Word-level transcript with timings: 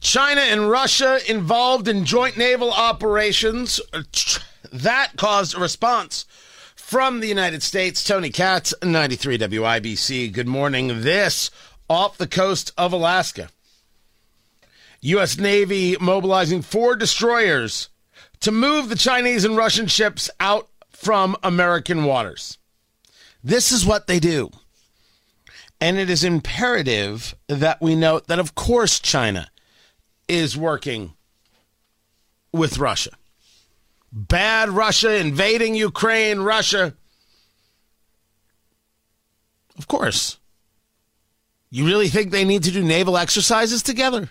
China 0.00 0.40
and 0.40 0.70
Russia 0.70 1.18
involved 1.28 1.88
in 1.88 2.04
joint 2.04 2.36
naval 2.36 2.70
operations. 2.70 3.80
That 4.72 5.12
caused 5.16 5.56
a 5.56 5.60
response 5.60 6.24
from 6.76 7.20
the 7.20 7.26
United 7.26 7.62
States. 7.62 8.04
Tony 8.04 8.30
Katz, 8.30 8.72
93 8.82 9.38
WIBC. 9.38 10.32
Good 10.32 10.46
morning. 10.46 11.02
This 11.02 11.50
off 11.88 12.18
the 12.18 12.26
coast 12.26 12.72
of 12.78 12.92
Alaska. 12.92 13.48
U.S. 15.00 15.38
Navy 15.38 15.96
mobilizing 16.00 16.62
four 16.62 16.96
destroyers 16.96 17.88
to 18.40 18.52
move 18.52 18.88
the 18.88 18.96
Chinese 18.96 19.44
and 19.44 19.56
Russian 19.56 19.86
ships 19.86 20.30
out 20.40 20.68
from 20.90 21.36
American 21.42 22.04
waters. 22.04 22.58
This 23.42 23.72
is 23.72 23.86
what 23.86 24.06
they 24.06 24.18
do. 24.18 24.50
And 25.80 25.98
it 25.98 26.10
is 26.10 26.24
imperative 26.24 27.34
that 27.46 27.80
we 27.80 27.94
note 27.94 28.26
that, 28.26 28.40
of 28.40 28.54
course, 28.54 28.98
China 28.98 29.48
is 30.28 30.56
working 30.56 31.14
with 32.52 32.78
Russia. 32.78 33.10
Bad 34.12 34.70
Russia 34.70 35.16
invading 35.16 35.74
Ukraine, 35.74 36.40
Russia. 36.40 36.94
Of 39.76 39.86
course. 39.86 40.38
You 41.70 41.84
really 41.86 42.08
think 42.08 42.30
they 42.30 42.44
need 42.44 42.62
to 42.64 42.70
do 42.70 42.82
naval 42.82 43.18
exercises 43.18 43.82
together? 43.82 44.30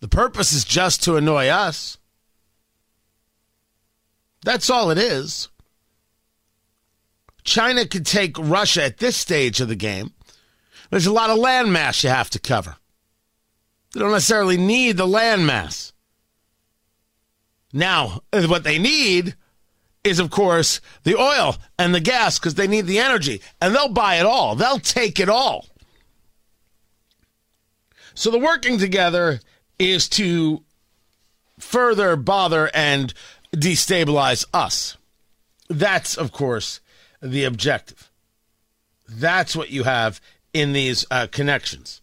The 0.00 0.08
purpose 0.08 0.52
is 0.52 0.64
just 0.64 1.02
to 1.04 1.16
annoy 1.16 1.48
us. 1.48 1.98
That's 4.44 4.70
all 4.70 4.90
it 4.90 4.98
is. 4.98 5.48
China 7.42 7.86
could 7.86 8.06
take 8.06 8.38
Russia 8.38 8.84
at 8.84 8.98
this 8.98 9.16
stage 9.16 9.60
of 9.60 9.68
the 9.68 9.76
game. 9.76 10.12
There's 10.90 11.06
a 11.06 11.12
lot 11.12 11.30
of 11.30 11.38
landmass 11.38 12.04
you 12.04 12.10
have 12.10 12.30
to 12.30 12.38
cover. 12.38 12.76
They 13.96 14.02
don't 14.02 14.12
necessarily 14.12 14.58
need 14.58 14.98
the 14.98 15.06
landmass. 15.06 15.92
Now, 17.72 18.20
what 18.30 18.62
they 18.62 18.78
need 18.78 19.36
is, 20.04 20.18
of 20.18 20.28
course, 20.28 20.82
the 21.04 21.16
oil 21.16 21.56
and 21.78 21.94
the 21.94 22.00
gas 22.00 22.38
because 22.38 22.56
they 22.56 22.66
need 22.66 22.84
the 22.84 22.98
energy, 22.98 23.40
and 23.58 23.74
they'll 23.74 23.88
buy 23.88 24.16
it 24.16 24.26
all. 24.26 24.54
They'll 24.54 24.80
take 24.80 25.18
it 25.18 25.30
all. 25.30 25.68
So 28.14 28.30
the 28.30 28.38
working 28.38 28.76
together 28.76 29.40
is 29.78 30.10
to 30.10 30.62
further 31.58 32.16
bother 32.16 32.70
and 32.74 33.14
destabilize 33.54 34.44
us. 34.52 34.98
That's, 35.70 36.18
of 36.18 36.32
course, 36.32 36.80
the 37.22 37.44
objective. 37.44 38.10
That's 39.08 39.56
what 39.56 39.70
you 39.70 39.84
have 39.84 40.20
in 40.52 40.74
these 40.74 41.06
uh, 41.10 41.28
connections. 41.28 42.02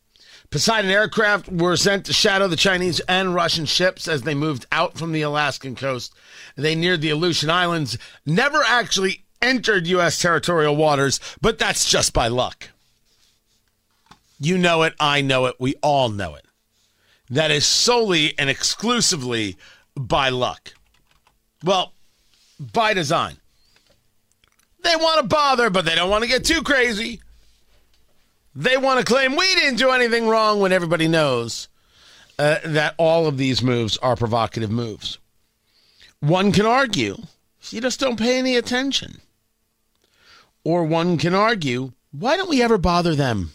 Poseidon 0.54 0.92
aircraft 0.92 1.50
were 1.50 1.76
sent 1.76 2.06
to 2.06 2.14
shadow 2.14 2.48
the 2.48 2.56
Chinese 2.56 3.00
and 3.10 3.34
Russian 3.34 3.66
ships 3.66 4.08
as 4.08 4.22
they 4.22 4.36
moved 4.36 4.68
out 4.72 5.00
from 5.00 5.12
the 5.12 5.24
Alaskan 5.24 5.76
coast. 5.76 6.14
They 6.56 6.76
neared 6.76 7.02
the 7.02 7.10
Aleutian 7.10 7.50
Islands, 7.50 7.98
never 8.24 8.62
actually 8.64 9.26
entered 9.42 9.88
U.S. 9.88 10.22
territorial 10.22 10.76
waters, 10.76 11.20
but 11.42 11.58
that's 11.58 11.90
just 11.90 12.14
by 12.14 12.28
luck. 12.28 12.70
You 14.40 14.60
know 14.60 14.84
it. 14.84 14.94
I 15.00 15.22
know 15.22 15.48
it. 15.48 15.56
We 15.58 15.74
all 15.82 16.10
know 16.10 16.36
it. 16.36 16.46
That 17.32 17.50
is 17.50 17.66
solely 17.66 18.38
and 18.38 18.48
exclusively 18.48 19.58
by 19.96 20.30
luck. 20.30 20.76
Well, 21.64 21.94
by 22.60 22.94
design. 22.94 23.38
They 24.84 24.96
want 24.98 25.20
to 25.20 25.28
bother, 25.28 25.72
but 25.72 25.86
they 25.86 25.96
don't 25.96 26.12
want 26.12 26.24
to 26.24 26.30
get 26.30 26.46
too 26.46 26.62
crazy. 26.62 27.22
They 28.56 28.78
want 28.78 29.00
to 29.00 29.06
claim 29.06 29.36
we 29.36 29.56
didn't 29.56 29.78
do 29.78 29.92
anything 29.92 30.28
wrong 30.28 30.60
when 30.60 30.72
everybody 30.72 31.08
knows 31.08 31.68
uh, 32.38 32.58
that 32.66 32.96
all 32.98 33.26
of 33.26 33.38
these 33.38 33.64
moves 33.64 33.98
are 33.98 34.16
provocative 34.16 34.72
moves. 34.72 35.18
One 36.20 36.52
can 36.52 36.66
argue 36.66 37.18
you 37.70 37.82
just 37.82 38.00
don't 38.00 38.20
pay 38.20 38.38
any 38.38 38.56
attention. 38.56 39.22
Or 40.64 40.84
one 40.84 41.18
can 41.18 41.34
argue, 41.34 41.94
why 42.12 42.38
don't 42.38 42.50
we 42.50 42.62
ever 42.62 42.78
bother 42.78 43.16
them? 43.16 43.52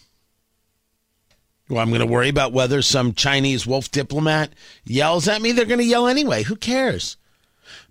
Well, 1.69 1.79
I'm 1.79 1.89
going 1.89 1.99
to 2.01 2.05
worry 2.05 2.29
about 2.29 2.51
whether 2.51 2.81
some 2.81 3.13
Chinese 3.13 3.67
wolf 3.67 3.91
diplomat 3.91 4.53
yells 4.83 5.27
at 5.27 5.41
me. 5.41 5.51
They're 5.51 5.65
going 5.65 5.79
to 5.79 5.85
yell 5.85 6.07
anyway. 6.07 6.43
Who 6.43 6.55
cares? 6.55 7.17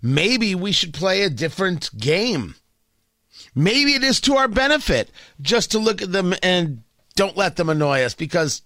Maybe 0.01 0.53
we 0.53 0.73
should 0.73 0.93
play 0.93 1.23
a 1.23 1.29
different 1.29 1.89
game. 1.97 2.55
Maybe 3.55 3.93
it 3.93 4.03
is 4.03 4.19
to 4.21 4.35
our 4.35 4.49
benefit 4.49 5.11
just 5.41 5.71
to 5.71 5.79
look 5.79 6.01
at 6.01 6.11
them 6.11 6.35
and 6.43 6.83
don't 7.19 7.35
let 7.35 7.57
them 7.57 7.67
annoy 7.67 8.03
us 8.03 8.13
because 8.15 8.61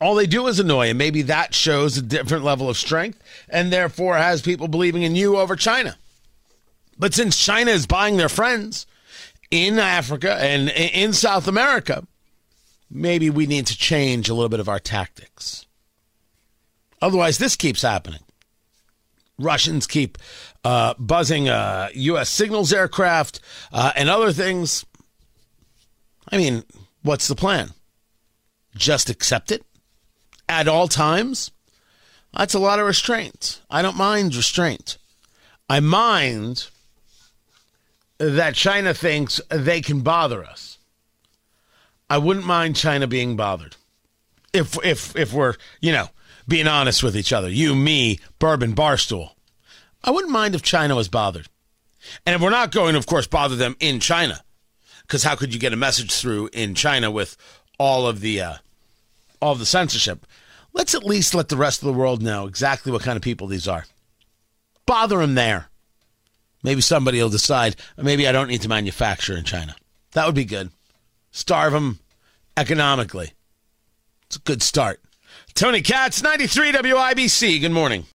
all 0.00 0.14
they 0.14 0.26
do 0.26 0.46
is 0.46 0.58
annoy. 0.58 0.88
And 0.88 0.96
maybe 0.96 1.20
that 1.22 1.54
shows 1.54 1.98
a 1.98 2.02
different 2.02 2.42
level 2.42 2.70
of 2.70 2.78
strength 2.78 3.22
and 3.50 3.70
therefore 3.70 4.16
has 4.16 4.40
people 4.40 4.66
believing 4.66 5.02
in 5.02 5.14
you 5.14 5.36
over 5.36 5.54
China. 5.54 5.98
But 6.98 7.12
since 7.12 7.36
China 7.36 7.70
is 7.70 7.86
buying 7.86 8.16
their 8.16 8.30
friends 8.30 8.86
in 9.50 9.78
Africa 9.78 10.36
and 10.40 10.70
in 10.70 11.12
South 11.12 11.46
America, 11.46 12.06
maybe 12.90 13.28
we 13.28 13.46
need 13.46 13.66
to 13.66 13.76
change 13.76 14.30
a 14.30 14.34
little 14.34 14.48
bit 14.48 14.60
of 14.60 14.68
our 14.70 14.80
tactics. 14.80 15.66
Otherwise, 17.02 17.36
this 17.36 17.56
keeps 17.56 17.82
happening. 17.82 18.20
Russians 19.38 19.86
keep 19.86 20.16
uh, 20.64 20.94
buzzing 20.98 21.50
uh, 21.50 21.90
U.S. 21.92 22.30
signals 22.30 22.72
aircraft 22.72 23.40
uh, 23.70 23.92
and 23.96 24.08
other 24.08 24.32
things. 24.32 24.86
I 26.32 26.38
mean, 26.38 26.64
what's 27.04 27.28
the 27.28 27.36
plan? 27.36 27.70
Just 28.74 29.08
accept 29.08 29.52
it 29.52 29.64
at 30.48 30.66
all 30.66 30.88
times? 30.88 31.52
That's 32.36 32.54
a 32.54 32.58
lot 32.58 32.80
of 32.80 32.86
restraint. 32.86 33.60
I 33.70 33.80
don't 33.82 33.96
mind 33.96 34.34
restraint. 34.34 34.98
I 35.68 35.78
mind 35.78 36.66
that 38.18 38.56
China 38.56 38.92
thinks 38.92 39.40
they 39.48 39.80
can 39.80 40.00
bother 40.00 40.44
us. 40.44 40.78
I 42.10 42.18
wouldn't 42.18 42.46
mind 42.46 42.76
China 42.76 43.06
being 43.06 43.36
bothered. 43.36 43.76
If 44.52 44.76
if 44.84 45.16
if 45.16 45.32
we're, 45.32 45.54
you 45.80 45.92
know, 45.92 46.08
being 46.46 46.66
honest 46.66 47.02
with 47.02 47.16
each 47.16 47.32
other. 47.32 47.48
You, 47.48 47.74
me, 47.74 48.18
Bourbon 48.38 48.74
Barstool. 48.74 49.30
I 50.02 50.10
wouldn't 50.10 50.32
mind 50.32 50.54
if 50.54 50.62
China 50.62 50.94
was 50.94 51.08
bothered. 51.08 51.48
And 52.26 52.36
if 52.36 52.42
we're 52.42 52.50
not 52.50 52.70
going 52.70 52.92
to, 52.92 52.98
of 52.98 53.06
course, 53.06 53.26
bother 53.26 53.56
them 53.56 53.76
in 53.80 54.00
China, 54.00 54.44
because 55.06 55.22
how 55.22 55.36
could 55.36 55.54
you 55.54 55.60
get 55.60 55.72
a 55.72 55.76
message 55.76 56.12
through 56.12 56.50
in 56.52 56.74
China 56.74 57.10
with 57.10 57.36
all 57.78 58.06
of 58.06 58.20
the 58.20 58.40
uh, 58.40 58.54
all 59.40 59.52
of 59.52 59.58
the 59.58 59.66
censorship? 59.66 60.26
Let's 60.72 60.94
at 60.94 61.04
least 61.04 61.34
let 61.34 61.48
the 61.48 61.56
rest 61.56 61.82
of 61.82 61.86
the 61.86 61.98
world 61.98 62.22
know 62.22 62.46
exactly 62.46 62.90
what 62.90 63.02
kind 63.02 63.16
of 63.16 63.22
people 63.22 63.46
these 63.46 63.68
are. 63.68 63.86
Bother 64.86 65.18
them 65.18 65.34
there. 65.34 65.68
Maybe 66.62 66.80
somebody 66.80 67.22
will 67.22 67.30
decide. 67.30 67.76
Maybe 67.96 68.26
I 68.26 68.32
don't 68.32 68.48
need 68.48 68.62
to 68.62 68.68
manufacture 68.68 69.36
in 69.36 69.44
China. 69.44 69.76
That 70.12 70.26
would 70.26 70.34
be 70.34 70.44
good 70.44 70.70
starve 71.34 71.72
them 71.72 71.98
economically. 72.56 73.32
It's 74.26 74.36
a 74.36 74.40
good 74.40 74.62
start. 74.62 75.00
Tony 75.54 75.82
Katz, 75.82 76.22
93 76.22 76.72
WIBC. 76.72 77.60
Good 77.60 77.72
morning. 77.72 78.06